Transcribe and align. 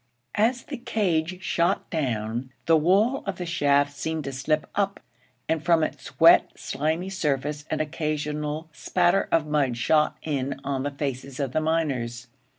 As 0.33 0.63
the 0.63 0.79
cage 0.79 1.43
shot 1.43 1.87
down, 1.91 2.51
the 2.65 2.75
wall 2.75 3.23
of 3.27 3.35
the 3.37 3.45
shaft 3.45 3.95
seemed 3.95 4.23
to 4.23 4.31
slip 4.31 4.67
up, 4.73 4.99
and 5.47 5.63
from 5.63 5.83
its 5.83 6.19
wet, 6.19 6.49
slimy 6.55 7.11
surface 7.11 7.65
an 7.69 7.81
occasional 7.81 8.67
spatter 8.73 9.29
of 9.31 9.45
mud 9.45 9.77
shot 9.77 10.17
in 10.23 10.59
on 10.63 10.81
the 10.81 10.89
faces 10.89 11.39
of 11.39 11.51
the 11.51 11.61
miners. 11.61 12.25